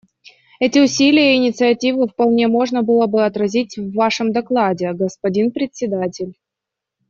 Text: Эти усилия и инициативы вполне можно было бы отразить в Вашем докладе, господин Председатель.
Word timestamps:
Эти 0.59 0.79
усилия 0.79 1.33
и 1.35 1.37
инициативы 1.37 2.07
вполне 2.07 2.47
можно 2.47 2.81
было 2.81 3.05
бы 3.05 3.23
отразить 3.23 3.77
в 3.77 3.93
Вашем 3.93 4.31
докладе, 4.31 4.91
господин 4.93 5.51
Председатель. 5.51 6.33